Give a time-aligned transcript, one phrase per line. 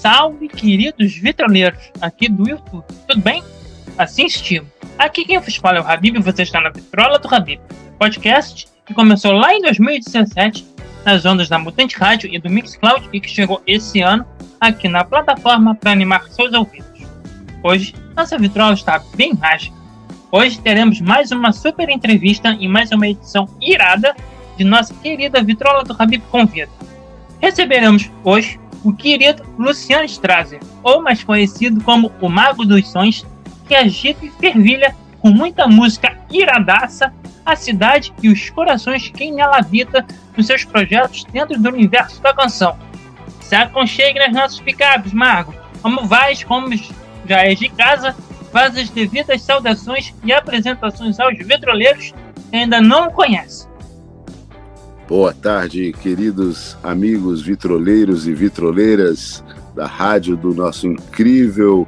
[0.00, 2.84] Salve, queridos vitroleiros aqui do YouTube.
[3.08, 3.42] Tudo bem?
[3.96, 4.70] Assim estimo.
[4.98, 7.58] Aqui quem vos fala é o Habib e você está na Vitrola do Habib,
[7.98, 10.66] podcast que começou lá em 2017
[11.04, 14.26] nas ondas da Mutante Rádio e do Mixcloud e que chegou esse ano
[14.60, 17.02] aqui na plataforma para animar seus ouvidos.
[17.62, 19.74] Hoje, nossa vitrola está bem mágica.
[20.30, 24.14] Hoje teremos mais uma super entrevista e mais uma edição irada
[24.58, 26.70] de nossa querida Vitrola do Habib Convida.
[27.40, 33.26] Receberemos hoje o querido Luciano Strasser, ou mais conhecido como o Mago dos Sons,
[33.66, 37.12] que agita e fervilha com muita música iradaça
[37.44, 40.04] a cidade e os corações quem nela habita
[40.36, 42.76] nos seus projetos dentro do universo da canção.
[43.40, 45.54] Se aconchegue nas nossas picapes, Mago.
[45.80, 46.68] Como vais, como
[47.26, 48.14] já és de casa,
[48.52, 52.12] faz as devidas saudações e apresentações aos vitroleiros
[52.50, 53.65] que ainda não conhecem.
[55.08, 61.86] Boa tarde, queridos amigos vitroleiros e vitroleiras da rádio do nosso incrível,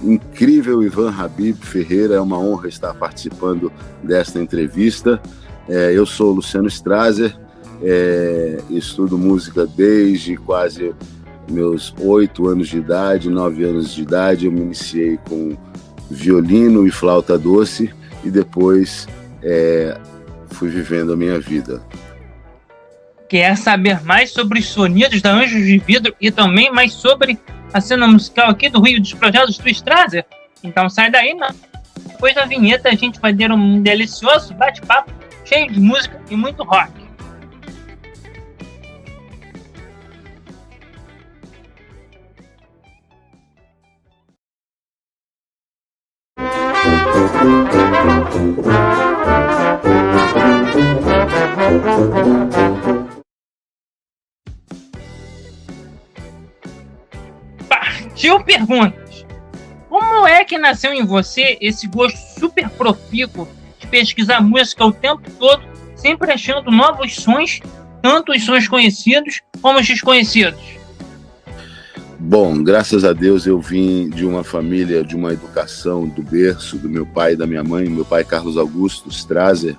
[0.00, 2.14] incrível Ivan Habib Ferreira.
[2.14, 5.20] É uma honra estar participando desta entrevista.
[5.68, 7.36] É, eu sou Luciano Strasser,
[7.82, 10.94] é, estudo música desde quase
[11.50, 14.46] meus oito anos de idade, nove anos de idade.
[14.46, 15.56] Eu me iniciei com
[16.08, 19.08] violino e flauta doce e depois
[19.42, 19.98] é,
[20.50, 21.82] fui vivendo a minha vida.
[23.32, 27.38] Quer saber mais sobre os sonidos da Anjos de Vidro e também mais sobre
[27.72, 30.26] a cena musical aqui do Rio dos Projetos do Strazer?
[30.62, 31.48] Então sai daí, não.
[32.08, 35.10] Depois da vinheta a gente vai ter um delicioso bate-papo
[35.46, 36.92] cheio de música e muito rock.
[58.22, 59.26] Partiu perguntas.
[59.88, 63.48] Como é que nasceu em você esse gosto super profícuo
[63.80, 65.64] de pesquisar música o tempo todo,
[65.96, 67.58] sempre achando novos sons,
[68.00, 70.60] tanto os sons conhecidos como os desconhecidos?
[72.16, 76.88] Bom, graças a Deus eu vim de uma família, de uma educação do berço, do
[76.88, 77.88] meu pai e da minha mãe.
[77.88, 79.76] Meu pai, Carlos Augusto Strazer,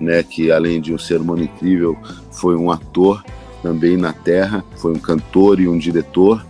[0.00, 1.98] né, que além de um ser humano incrível,
[2.30, 3.22] foi um ator
[3.62, 6.42] também na terra, foi um cantor e um diretor.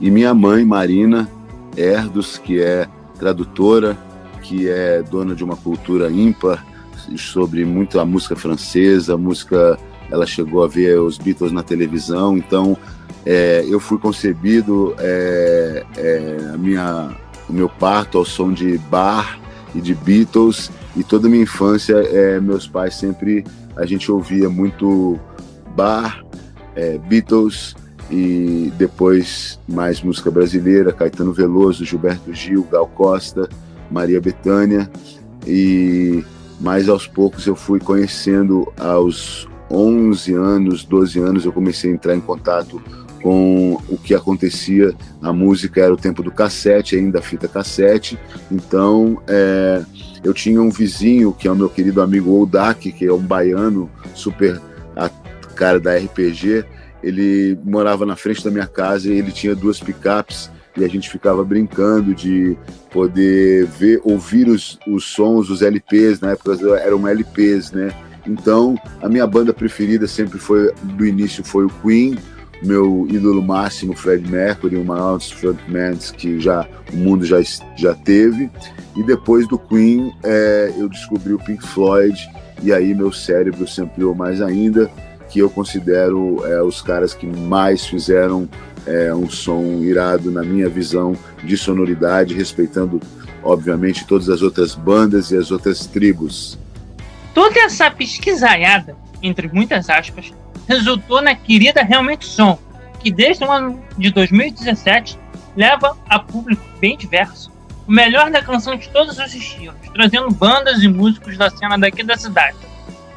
[0.00, 1.28] E minha mãe, Marina
[1.76, 3.96] Erdos, que é tradutora,
[4.42, 6.64] que é dona de uma cultura ímpar
[7.16, 9.78] sobre muito a música francesa, a música,
[10.10, 12.76] ela chegou a ver os Beatles na televisão, então
[13.24, 17.10] é, eu fui concebido é, é, a minha,
[17.48, 19.38] o meu parto ao som de bar
[19.74, 23.44] e de Beatles e toda a minha infância é, meus pais sempre
[23.76, 25.18] a gente ouvia muito
[25.76, 26.24] bar,
[26.74, 27.74] é, Beatles
[28.10, 33.48] e depois mais música brasileira, Caetano Veloso, Gilberto Gil, Gal Costa,
[33.90, 34.90] Maria Bethânia
[35.46, 36.24] e
[36.60, 42.14] mais aos poucos eu fui conhecendo aos 11 anos, 12 anos eu comecei a entrar
[42.14, 42.82] em contato
[43.22, 44.94] com o que acontecia.
[45.22, 48.18] A música era o tempo do cassete, ainda fita cassete.
[48.50, 49.82] Então, é,
[50.24, 53.90] eu tinha um vizinho, que é o meu querido amigo Oldak, que é um baiano,
[54.14, 54.60] super
[54.96, 55.08] a
[55.54, 56.64] cara da RPG.
[57.02, 61.10] Ele morava na frente da minha casa e ele tinha duas picapes e a gente
[61.10, 62.56] ficava brincando de
[62.90, 67.90] poder ver, ouvir os, os sons, os LPs, na época eram LPs, né?
[68.26, 72.16] Então, a minha banda preferida sempre foi, do início, foi o Queen,
[72.62, 77.40] meu ídolo máximo, Fred Mercury, um maior dos frontmans que já o mundo já,
[77.76, 78.50] já teve.
[78.96, 82.14] E depois do Queen, é, eu descobri o Pink Floyd
[82.62, 84.90] e aí meu cérebro se ampliou mais ainda,
[85.30, 88.48] que eu considero é, os caras que mais fizeram
[88.86, 93.00] é, um som irado na minha visão de sonoridade, respeitando,
[93.42, 96.58] obviamente, todas as outras bandas e as outras tribos.
[97.32, 100.32] Toda essa pesquisaiada, entre muitas aspas,
[100.68, 102.58] resultou na querida Realmente Som,
[102.98, 105.18] que desde o ano de 2017
[105.56, 107.50] leva a público bem diverso
[107.86, 112.04] o melhor da canção de todos os estilos, trazendo bandas e músicos da cena daqui
[112.04, 112.56] da cidade.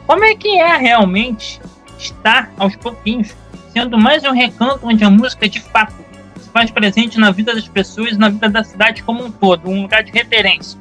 [0.07, 1.61] Como é que é realmente
[2.03, 3.33] estar aos pouquinhos
[3.71, 5.95] sendo mais um recanto onde a música de fato
[6.39, 9.67] se faz presente na vida das pessoas e na vida da cidade como um todo,
[9.67, 10.79] um lugar de referência?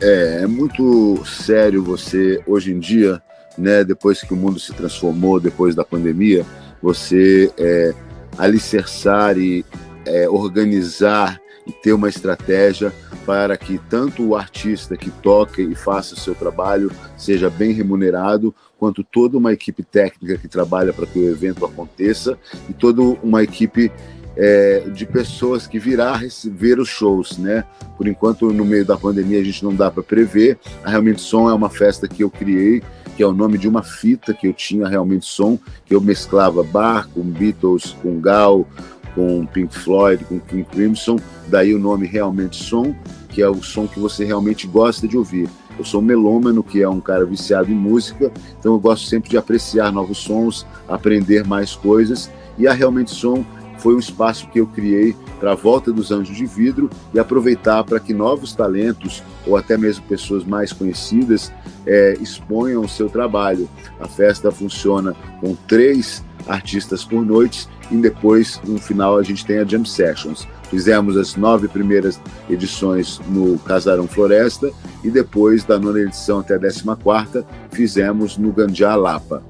[0.00, 3.22] É, é muito sério você, hoje em dia,
[3.56, 6.44] né, depois que o mundo se transformou, depois da pandemia,
[6.82, 7.94] você é,
[8.36, 9.64] alicerçar e
[10.04, 12.92] é, organizar e ter uma estratégia
[13.24, 18.54] para que tanto o artista que toca e faça o seu trabalho seja bem remunerado,
[18.78, 22.36] quanto toda uma equipe técnica que trabalha para que o evento aconteça
[22.68, 23.92] e toda uma equipe
[24.36, 27.64] é, de pessoas que virá ver os shows, né?
[27.96, 30.58] Por enquanto, no meio da pandemia, a gente não dá para prever.
[30.82, 32.82] A Realmente Som é uma festa que eu criei,
[33.16, 36.62] que é o nome de uma fita que eu tinha, Realmente Som, que eu mesclava
[36.62, 38.66] bar com Beatles, com Gal,
[39.14, 41.16] com Pink Floyd, com King Crimson,
[41.48, 42.94] daí o nome Realmente Som,
[43.28, 45.48] que é o som que você realmente gosta de ouvir.
[45.78, 49.38] Eu sou melômano, que é um cara viciado em música, então eu gosto sempre de
[49.38, 53.44] apreciar novos sons, aprender mais coisas, e a Realmente Som
[53.78, 57.82] foi um espaço que eu criei para a volta dos Anjos de Vidro e aproveitar
[57.82, 61.52] para que novos talentos, ou até mesmo pessoas mais conhecidas,
[61.84, 63.68] é, exponham o seu trabalho.
[63.98, 69.58] A festa funciona com três artistas por noite e depois, no final, a gente tem
[69.58, 70.48] a Jam Sessions.
[70.70, 72.18] Fizemos as nove primeiras
[72.48, 74.70] edições no Casarão Floresta
[75.04, 79.42] e depois, da nona edição até a décima quarta, fizemos no Gandia Lapa.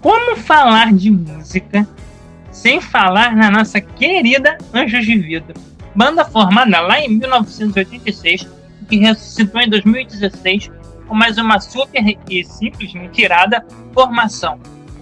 [0.00, 1.86] Como falar de música
[2.50, 5.54] sem falar na nossa querida Anjos de Vidro?
[5.94, 8.48] Banda formada lá em 1986
[8.88, 10.70] que ressuscitou em 2016
[11.06, 14.58] com mais uma super e simplesmente irada formação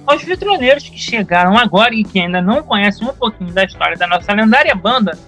[0.07, 4.07] aos vitroleiros que chegaram agora e que ainda não conhecem um pouquinho da história da
[4.07, 5.19] nossa lendária banda,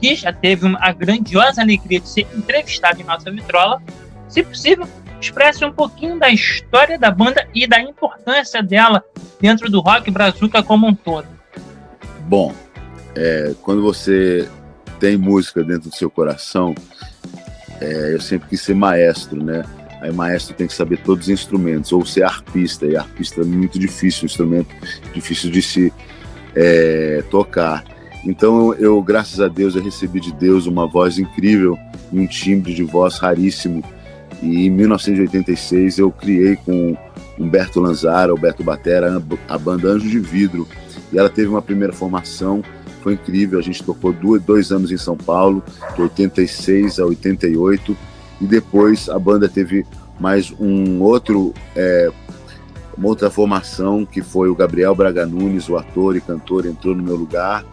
[0.00, 3.82] que já teve a grandiosa alegria de ser entrevistado em nossa vitrola,
[4.28, 4.88] se possível,
[5.20, 9.04] expresse um pouquinho da história da banda e da importância dela
[9.40, 11.26] dentro do rock brazuca como um todo.
[12.20, 12.54] Bom,
[13.14, 14.48] é, quando você
[14.98, 16.74] tem música dentro do seu coração,
[17.80, 19.64] é, eu sempre quis ser maestro, né?
[20.00, 23.78] Aí maestro tem que saber todos os instrumentos, ou ser arpista, e arpista é muito
[23.78, 24.74] difícil, um instrumento
[25.12, 25.92] difícil de se
[26.54, 27.84] é, tocar.
[28.24, 31.78] Então eu, graças a Deus, eu recebi de Deus uma voz incrível
[32.12, 33.82] um timbre de voz raríssimo.
[34.42, 36.96] E em 1986 eu criei com
[37.38, 40.66] Humberto Lanzara, Alberto Batera, a banda Anjo de Vidro.
[41.12, 42.62] E ela teve uma primeira formação,
[43.02, 43.58] foi incrível.
[43.58, 45.62] A gente tocou dois anos em São Paulo,
[45.94, 47.96] de 86 a 88
[48.40, 49.86] e depois a banda teve
[50.18, 52.10] mais um outro é,
[52.96, 57.02] uma outra formação que foi o Gabriel Braga Nunes, o ator e cantor, entrou no
[57.02, 57.64] meu lugar.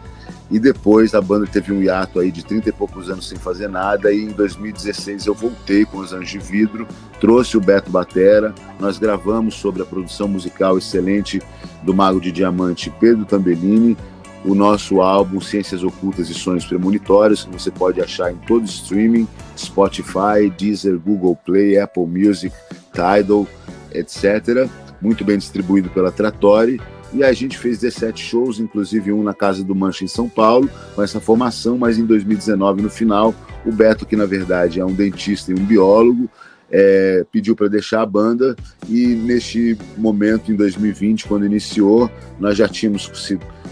[0.49, 3.67] E depois a banda teve um hiato aí de 30 e poucos anos sem fazer
[3.67, 4.13] nada.
[4.13, 6.87] E em 2016 eu voltei com os Anjos de Vidro,
[7.19, 8.55] trouxe o Beto Batera.
[8.79, 11.41] Nós gravamos sobre a produção musical excelente
[11.83, 13.97] do Mago de Diamante Pedro Tambellini
[14.45, 19.27] o nosso álbum Ciências Ocultas e Sonhos Premonitórios, que você pode achar em todo streaming,
[19.57, 22.55] Spotify, Deezer, Google Play, Apple Music,
[22.93, 23.47] Tidal,
[23.91, 24.69] etc.
[25.01, 26.79] Muito bem distribuído pela Trattori.
[27.13, 30.69] E a gente fez 17 shows, inclusive um na Casa do Mancha em São Paulo,
[30.93, 33.33] com essa formação, mas em 2019, no final,
[33.65, 36.29] o Beto, que na verdade é um dentista e um biólogo,
[36.71, 38.55] é, pediu para deixar a banda
[38.89, 43.09] e neste momento, em 2020, quando iniciou, nós já tínhamos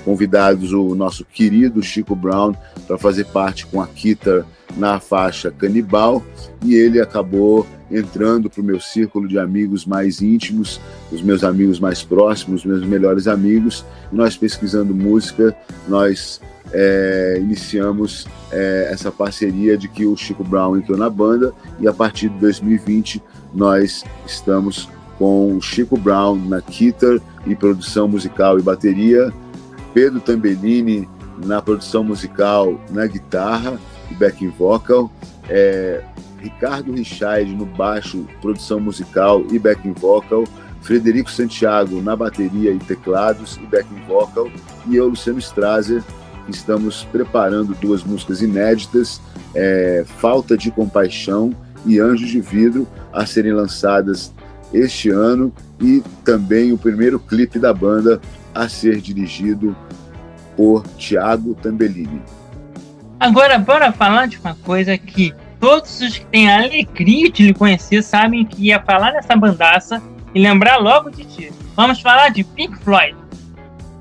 [0.03, 2.53] convidados o nosso querido Chico Brown
[2.87, 4.45] para fazer parte com a Kita
[4.77, 6.23] na faixa Canibal
[6.63, 10.81] e ele acabou entrando para o meu círculo de amigos mais íntimos,
[11.11, 13.85] os meus amigos mais próximos, os meus melhores amigos.
[14.11, 15.55] Nós pesquisando música,
[15.87, 16.41] nós
[16.71, 21.93] é, iniciamos é, essa parceria de que o Chico Brown entrou na banda e a
[21.93, 23.21] partir de 2020
[23.53, 29.31] nós estamos com o Chico Brown na guitar e produção musical e bateria,
[29.93, 31.07] Pedro Tambellini
[31.45, 33.79] na produção musical, na guitarra
[34.13, 35.11] backing vocal,
[35.49, 36.03] é,
[36.39, 40.43] Ricardo Richard no baixo, produção musical e backing vocal,
[40.81, 44.47] Frederico Santiago na bateria e teclados e backing vocal,
[44.87, 46.03] e eu, Luciano Strazer,
[46.47, 49.19] estamos preparando duas músicas inéditas,
[49.55, 51.51] é, Falta de Compaixão
[51.85, 54.31] e Anjos de Vidro, a serem lançadas
[54.71, 58.21] este ano, e também o primeiro clipe da banda
[58.53, 59.75] a ser dirigido
[60.55, 62.21] por Tiago Tambellini.
[63.19, 67.53] Agora, bora falar de uma coisa que todos os que têm a alegria de lhe
[67.53, 70.01] conhecer sabem que ia falar nessa bandaça
[70.33, 71.51] e lembrar logo de ti.
[71.75, 73.15] Vamos falar de Pink Floyd.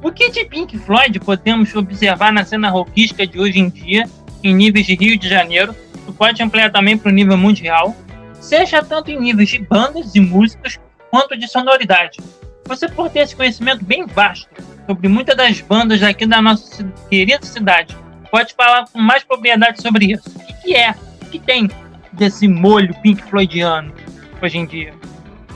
[0.03, 4.05] O que de Pink Floyd podemos observar na cena rockística de hoje em dia,
[4.43, 7.97] em níveis de Rio de Janeiro, tu pode ampliar também para o nível mundial,
[8.41, 10.79] seja tanto em níveis de bandas e músicas,
[11.11, 12.19] quanto de sonoridade.
[12.67, 14.49] Você por ter esse conhecimento bem vasto
[14.87, 17.97] sobre muitas das bandas daqui da nossa querida cidade,
[18.35, 20.29] pode falar com mais propriedade sobre isso.
[20.29, 20.93] O que, que é?
[21.23, 21.71] O que tem
[22.13, 23.93] desse molho Pink Floydiano
[24.43, 24.93] hoje em dia?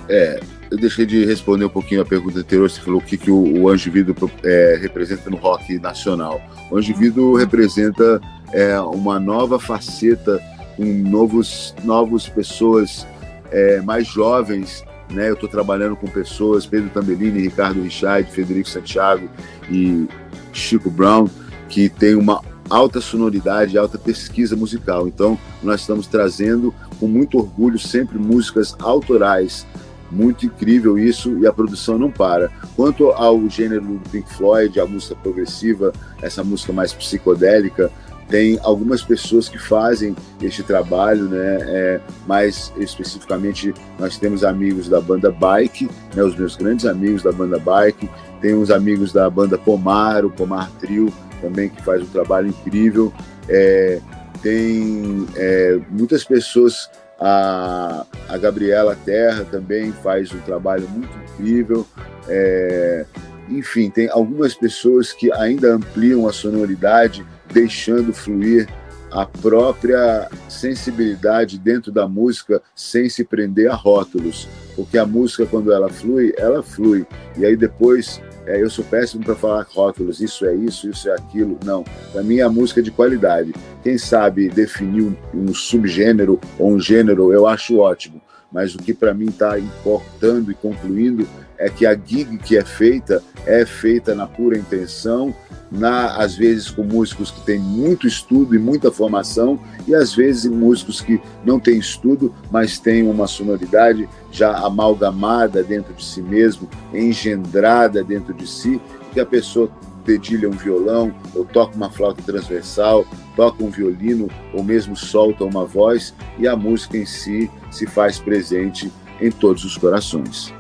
[0.08, 0.38] É,
[0.70, 2.70] eu deixei de responder um pouquinho a pergunta anterior.
[2.70, 6.40] Você falou o que, que o, o Anjo Vidro é, representa no rock nacional.
[6.70, 8.20] O Anjo Vidro representa
[8.52, 10.40] é, uma nova faceta,
[10.76, 13.04] com novos, novos pessoas
[13.50, 15.30] é, mais jovens né?
[15.30, 19.26] Eu estou trabalhando com pessoas, Pedro Tambellini, Ricardo Richard, Federico Santiago
[19.70, 20.06] e
[20.52, 21.30] Chico Brown,
[21.68, 25.08] que tem uma alta sonoridade, alta pesquisa musical.
[25.08, 29.66] Então, nós estamos trazendo com muito orgulho sempre músicas autorais.
[30.10, 32.50] Muito incrível isso e a produção não para.
[32.74, 37.90] Quanto ao gênero do Pink Floyd, a música progressiva, essa música mais psicodélica,
[38.28, 41.58] tem algumas pessoas que fazem este trabalho, né?
[41.60, 46.22] É, mais especificamente, nós temos amigos da banda Bike, né?
[46.22, 48.08] Os meus grandes amigos da banda Bike,
[48.40, 53.12] tem uns amigos da banda Pomar, o Pomar Trio, também que faz um trabalho incrível.
[53.48, 54.00] É,
[54.42, 56.90] tem é, muitas pessoas,
[57.20, 61.86] a, a Gabriela Terra também faz um trabalho muito incrível.
[62.28, 63.04] É,
[63.48, 68.68] enfim, tem algumas pessoas que ainda ampliam a sonoridade deixando fluir
[69.10, 74.48] a própria sensibilidade dentro da música sem se prender a rótulos.
[74.76, 77.06] Porque a música, quando ela flui, ela flui.
[77.36, 81.14] E aí depois, é, eu sou péssimo para falar rótulos, isso é isso, isso é
[81.14, 81.58] aquilo.
[81.64, 81.84] Não.
[82.12, 83.54] Para mim, é a música de qualidade.
[83.82, 88.20] Quem sabe definir um, um subgênero ou um gênero, eu acho ótimo.
[88.50, 91.28] Mas o que para mim está importando e concluindo
[91.58, 95.34] é que a gig que é feita é feita na pura intenção
[95.70, 100.50] na, às vezes com músicos que têm muito estudo e muita formação, e às vezes
[100.50, 106.68] músicos que não têm estudo, mas têm uma sonoridade já amalgamada dentro de si mesmo,
[106.92, 108.80] engendrada dentro de si,
[109.12, 109.70] que a pessoa
[110.04, 113.04] dedilha um violão, ou toca uma flauta transversal,
[113.36, 118.18] toca um violino, ou mesmo solta uma voz, e a música em si se faz
[118.18, 120.57] presente em todos os corações.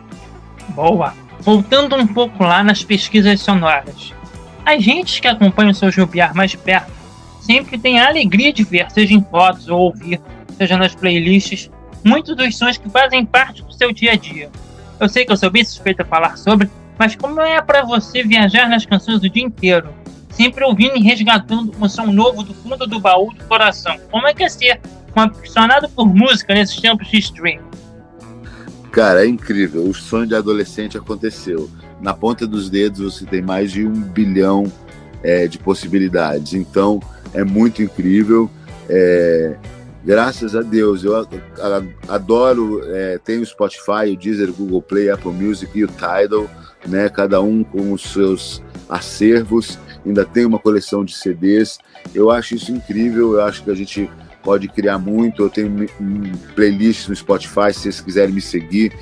[0.68, 1.14] Boa!
[1.40, 4.12] Voltando um pouco lá nas pesquisas sonoras.
[4.64, 6.92] A gente que acompanha o seu Jubiar mais perto
[7.40, 10.20] sempre tem a alegria de ver, seja em fotos ou ouvir,
[10.58, 11.70] seja nas playlists,
[12.04, 14.50] muitos dos sons que fazem parte do seu dia a dia.
[15.00, 18.22] Eu sei que eu sou bem suspeito a falar sobre, mas como é para você
[18.22, 19.94] viajar nas canções o dia inteiro,
[20.28, 23.96] sempre ouvindo e resgatando um som novo do fundo do baú do coração?
[24.10, 24.80] Como é que é ser
[25.16, 27.62] um apaixonado por música nesses tempos de stream?
[28.90, 29.84] Cara, é incrível.
[29.84, 34.70] O sonho de adolescente aconteceu na ponta dos dedos você tem mais de um bilhão
[35.22, 36.54] é, de possibilidades.
[36.54, 37.00] Então
[37.34, 38.50] é muito incrível.
[38.88, 39.56] É,
[40.04, 41.14] graças a Deus, eu
[42.08, 46.48] adoro, é, tem o Spotify, o Deezer, o Google Play, Apple Music e o Tidal,
[46.86, 47.08] né?
[47.08, 49.78] Cada um com os seus acervos.
[50.06, 51.78] Ainda tem uma coleção de CDs.
[52.14, 53.34] Eu acho isso incrível.
[53.34, 54.08] Eu acho que a gente
[54.48, 55.42] pode criar muito.
[55.42, 55.68] Eu tenho
[56.00, 58.94] um playlist no Spotify, se vocês quiserem me seguir.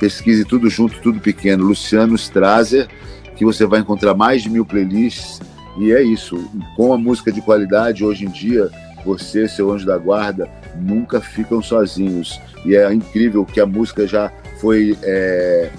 [0.00, 1.62] Pesquise tudo junto, tudo pequeno.
[1.62, 2.88] Luciano Strazer,
[3.36, 5.42] que você vai encontrar mais de mil playlists.
[5.76, 6.50] E é isso.
[6.74, 8.70] Com a música de qualidade, hoje em dia,
[9.04, 12.40] você, seu anjo da guarda, nunca ficam sozinhos.
[12.64, 15.70] E é incrível que a música já foi é,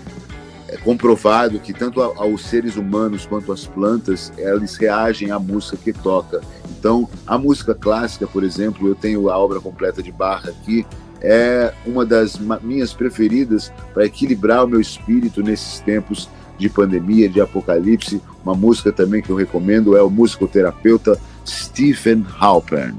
[0.67, 5.91] é comprovado que tanto aos seres humanos quanto às plantas, eles reagem à música que
[5.91, 6.41] toca.
[6.85, 10.85] Então, a música clássica, por exemplo, eu tenho a obra completa de Bach aqui,
[11.19, 17.41] é uma das minhas preferidas para equilibrar o meu espírito nesses tempos de pandemia, de
[17.41, 18.21] apocalipse.
[18.43, 22.95] Uma música também que eu recomendo é o musicoterapeuta Stephen Halpern.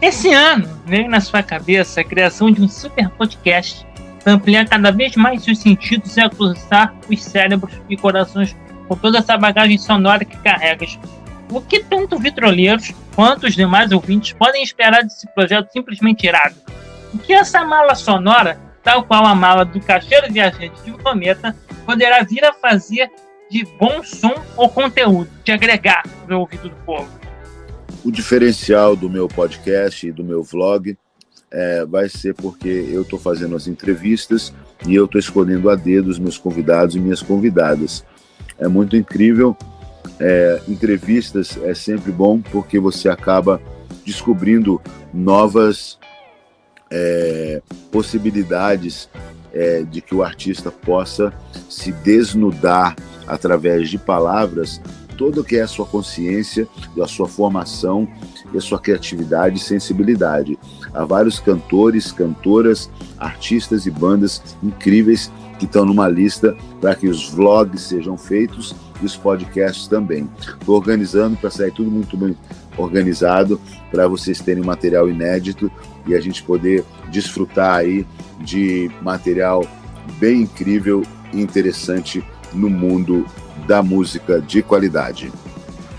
[0.00, 3.86] Esse ano veio na sua cabeça a criação de um super podcast
[4.24, 8.56] para ampliar cada vez mais os sentidos e acusar os cérebros e corações
[8.88, 10.98] com toda essa bagagem sonora que carregas
[11.50, 16.54] o que tanto vitroleiros quanto os demais ouvintes podem esperar desse projeto simplesmente irado?
[17.24, 22.22] Que essa mala sonora, tal qual a mala do caixeiro viajante de um cometa, poderá
[22.22, 23.10] vir a fazer
[23.50, 27.10] de bom som ou conteúdo, de agregar no ouvido do povo?
[28.04, 30.96] O diferencial do meu podcast e do meu vlog
[31.50, 34.54] é, vai ser porque eu estou fazendo as entrevistas
[34.86, 38.04] e eu estou escolhendo a dedo os meus convidados e minhas convidadas.
[38.56, 39.56] É muito incrível
[40.20, 43.60] é, entrevistas é sempre bom porque você acaba
[44.04, 44.80] descobrindo
[45.12, 45.98] novas
[46.90, 49.08] é, possibilidades
[49.52, 51.32] é, de que o artista possa
[51.68, 52.94] se desnudar
[53.26, 54.80] através de palavras
[55.20, 56.66] todo que é a sua consciência,
[56.98, 58.08] a sua formação
[58.54, 60.58] e a sua criatividade e sensibilidade.
[60.94, 67.28] Há vários cantores, cantoras, artistas e bandas incríveis que estão numa lista para que os
[67.28, 70.26] vlogs sejam feitos e os podcasts também.
[70.40, 72.34] Estou organizando para sair tudo muito bem
[72.78, 73.60] organizado
[73.90, 75.70] para vocês terem material inédito
[76.06, 78.06] e a gente poder desfrutar aí
[78.40, 79.66] de material
[80.18, 82.24] bem incrível e interessante
[82.54, 83.26] no mundo
[83.70, 85.30] da música de qualidade.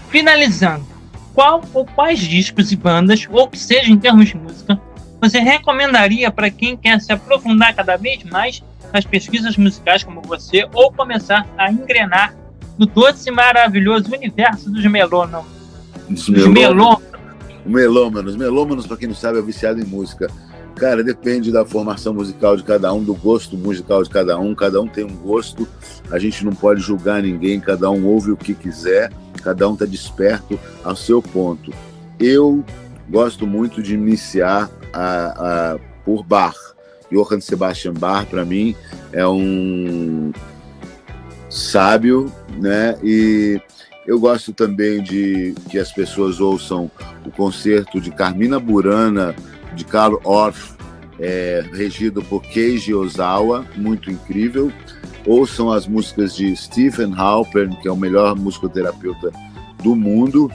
[0.10, 0.86] Finalizando,
[1.34, 4.78] qual ou quais discos e bandas, ou que seja em termos de música,
[5.22, 8.62] você recomendaria para quem quer se aprofundar cada vez mais
[8.92, 12.36] nas pesquisas musicais como você ou começar a engrenar
[12.78, 15.46] no doce e maravilhoso universo dos melômanos.
[16.10, 17.02] Dos melômanos.
[17.66, 18.36] Melômanos.
[18.36, 20.30] Melômanos, para quem não sabe, é viciado em música.
[20.82, 24.56] Cara, depende da formação musical de cada um, do gosto musical de cada um.
[24.56, 25.68] Cada um tem um gosto.
[26.10, 27.60] A gente não pode julgar ninguém.
[27.60, 29.14] Cada um ouve o que quiser.
[29.44, 31.72] Cada um está desperto ao seu ponto.
[32.20, 32.66] Eu
[33.08, 36.58] gosto muito de iniciar a, a, por Bach.
[37.12, 38.76] Johann Sebastian Bach, para mim,
[39.14, 40.32] é um
[41.48, 42.98] sábio, né?
[43.04, 43.62] E
[44.08, 46.90] eu gosto também de que as pessoas ouçam
[47.24, 49.36] o concerto de Carmina Burana,
[49.74, 50.74] de Carlo Orff,
[51.20, 54.72] é, regido por Keiji Ozawa, muito incrível.
[55.26, 59.32] Ouçam as músicas de Stephen Halpern, que é o melhor musicoterapeuta
[59.84, 60.52] do mundo.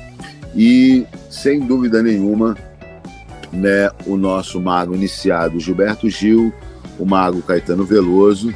[0.55, 2.57] E, sem dúvida nenhuma,
[3.53, 6.53] né, o nosso mago iniciado Gilberto Gil,
[6.99, 8.53] o mago Caetano Veloso,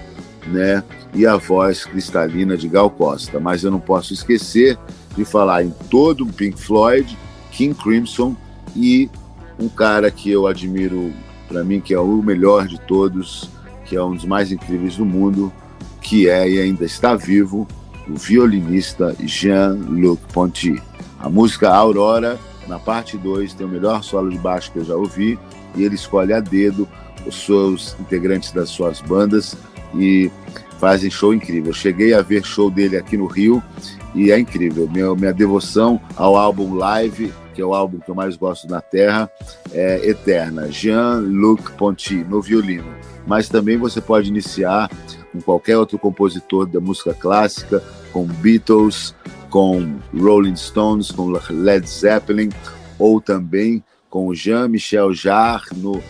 [0.49, 0.83] né,
[1.15, 3.39] e a voz cristalina de Gal Costa.
[3.39, 4.79] Mas eu não posso esquecer
[5.17, 7.17] de falar em todo o Pink Floyd,
[7.53, 8.35] King Crimson
[8.75, 9.09] e
[9.61, 11.13] um cara que eu admiro,
[11.47, 13.51] para mim, que é o melhor de todos,
[13.85, 15.53] que é um dos mais incríveis do mundo,
[16.01, 17.69] que é e ainda está vivo,
[18.09, 20.83] o violinista Jean-Luc Ponty.
[21.19, 24.97] A música Aurora, na parte 2, tem o melhor solo de baixo que eu já
[24.97, 25.39] ouvi,
[25.77, 26.89] e ele escolhe a dedo
[27.27, 29.55] os seus integrantes das suas bandas
[29.95, 30.31] e
[30.79, 31.75] fazem show incrível.
[31.75, 33.63] cheguei a ver show dele aqui no Rio
[34.15, 34.89] e é incrível.
[34.91, 38.81] Minha, minha devoção ao álbum Live, que é o álbum que eu mais gosto na
[38.81, 39.31] Terra,
[39.71, 40.73] é eterna.
[40.73, 42.91] Jean-Luc Ponty, no violino.
[43.27, 44.91] Mas também você pode iniciar
[45.31, 49.15] com qualquer outro compositor da música clássica, com Beatles,
[49.51, 52.49] com Rolling Stones, com Led Zeppelin,
[52.99, 56.03] ou também com Jean-Michel Jarre no,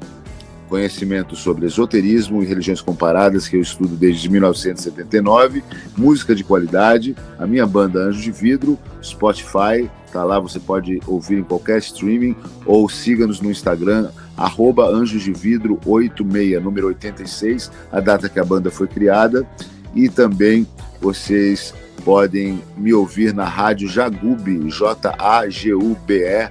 [0.73, 5.63] conhecimento sobre esoterismo e religiões comparadas, que eu estudo desde 1979,
[5.99, 11.41] música de qualidade, a minha banda Anjo de Vidro, Spotify, tá lá, você pode ouvir
[11.41, 18.01] em qualquer streaming, ou siga-nos no Instagram, arroba Anjos de Vidro 86, número 86, a
[18.01, 19.47] data que a banda foi criada,
[19.95, 20.67] e também
[21.03, 26.51] vocês podem me ouvir na rádio Jagube, J-A-G-U-B-E,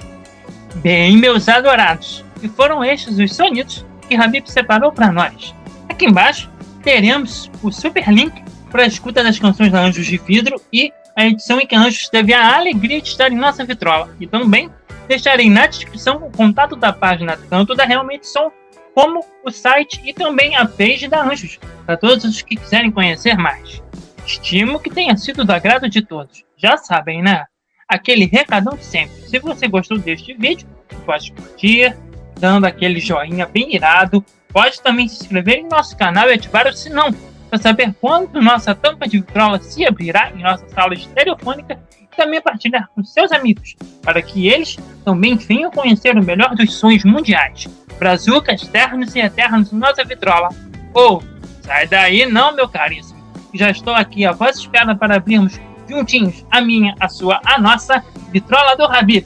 [0.76, 5.54] Bem, meus adorados, e foram estes os sonidos que Habib separou para nós.
[5.88, 6.50] Aqui embaixo
[6.82, 11.26] teremos o super link para a escuta das canções da Anjos de Vidro e a
[11.26, 14.16] edição em que Anjos teve a alegria de estar em nossa vitrola.
[14.20, 14.72] E também
[15.08, 18.52] deixarei na descrição o contato da página tanto da Realmente Som
[18.96, 23.38] como o site e também a page da Anjos, para todos os que quiserem conhecer
[23.38, 23.84] mais.
[24.26, 26.44] Estimo que tenha sido do agrado de todos.
[26.58, 27.46] Já sabem, né?
[27.92, 29.16] Aquele recadão de sempre.
[29.28, 30.68] Se você gostou deste vídeo,
[31.06, 31.96] pode curtir,
[32.40, 34.24] dando aquele joinha bem irado.
[34.48, 37.14] Pode também se inscrever em nosso canal e ativar o sinão
[37.50, 42.42] para saber quando nossa tampa de vitrola se abrirá em nossa sala estereofônica e também
[42.42, 47.68] partilhar com seus amigos, para que eles também venham conhecer o melhor dos sonhos mundiais.
[48.00, 50.50] Brazucas, ternos e eternos em nossa vitrola.
[50.94, 53.20] Ou, oh, sai daí não, meu caríssimo.
[53.54, 55.60] Já estou aqui a vossa espera para abrirmos
[55.92, 59.26] juntinhos a minha, a sua, a nossa vitrola do Rabib.